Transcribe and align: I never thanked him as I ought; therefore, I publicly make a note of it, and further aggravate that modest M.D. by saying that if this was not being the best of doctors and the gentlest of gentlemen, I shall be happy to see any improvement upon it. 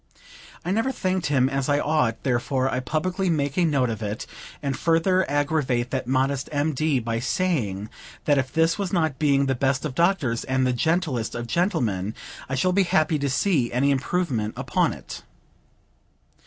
I 0.65 0.71
never 0.71 0.91
thanked 0.91 1.27
him 1.27 1.47
as 1.47 1.69
I 1.69 1.79
ought; 1.79 2.23
therefore, 2.23 2.67
I 2.67 2.79
publicly 2.79 3.29
make 3.29 3.55
a 3.55 3.65
note 3.65 3.91
of 3.91 4.01
it, 4.01 4.25
and 4.63 4.75
further 4.75 5.29
aggravate 5.29 5.91
that 5.91 6.07
modest 6.07 6.49
M.D. 6.51 6.97
by 6.97 7.19
saying 7.19 7.87
that 8.25 8.39
if 8.39 8.51
this 8.51 8.79
was 8.79 8.91
not 8.91 9.19
being 9.19 9.45
the 9.45 9.53
best 9.53 9.85
of 9.85 9.93
doctors 9.93 10.43
and 10.43 10.65
the 10.65 10.73
gentlest 10.73 11.35
of 11.35 11.45
gentlemen, 11.45 12.15
I 12.49 12.55
shall 12.55 12.73
be 12.73 12.81
happy 12.81 13.19
to 13.19 13.29
see 13.29 13.71
any 13.71 13.91
improvement 13.91 14.55
upon 14.57 14.91
it. 14.91 15.21